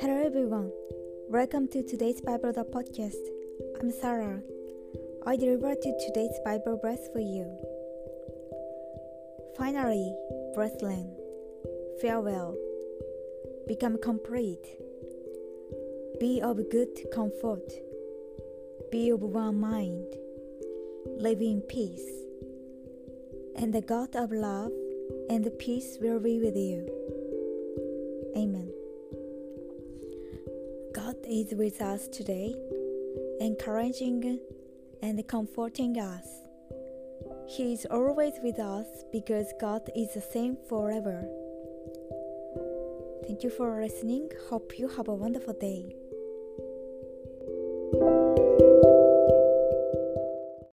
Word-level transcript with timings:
Hello 0.00 0.22
everyone. 0.24 0.72
Welcome 1.28 1.68
to 1.68 1.82
today's 1.82 2.22
Bible 2.22 2.54
the 2.54 2.64
podcast. 2.64 3.20
I'm 3.78 3.90
Sarah. 3.90 4.40
I 5.26 5.36
deliver 5.36 5.74
to 5.74 6.06
today's 6.06 6.32
Bible 6.46 6.80
verse 6.82 7.10
for 7.12 7.20
you. 7.20 7.44
Finally, 9.58 10.16
brethren, 10.54 11.14
farewell. 12.00 12.56
Become 13.68 13.98
complete. 13.98 14.64
Be 16.20 16.40
of 16.40 16.70
good 16.70 16.98
comfort. 17.12 17.70
Be 18.90 19.10
of 19.10 19.20
one 19.20 19.60
mind. 19.60 20.06
Live 21.18 21.42
in 21.42 21.60
peace. 21.68 22.29
And 23.60 23.74
the 23.74 23.82
God 23.82 24.16
of 24.16 24.32
love 24.32 24.72
and 25.28 25.46
peace 25.58 25.98
will 26.00 26.18
be 26.18 26.40
with 26.40 26.56
you. 26.56 26.88
Amen. 28.34 28.72
God 30.94 31.16
is 31.28 31.52
with 31.52 31.82
us 31.82 32.08
today, 32.08 32.54
encouraging 33.38 34.40
and 35.02 35.28
comforting 35.28 35.98
us. 35.98 36.26
He 37.46 37.74
is 37.74 37.86
always 37.90 38.32
with 38.42 38.58
us 38.58 38.86
because 39.12 39.52
God 39.60 39.82
is 39.94 40.14
the 40.14 40.22
same 40.22 40.56
forever. 40.66 41.28
Thank 43.26 43.44
you 43.44 43.50
for 43.50 43.78
listening. 43.82 44.30
Hope 44.48 44.78
you 44.78 44.88
have 44.88 45.08
a 45.08 45.14
wonderful 45.14 45.52
day. 45.52 45.94